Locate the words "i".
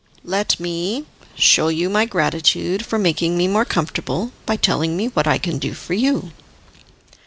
5.27-5.37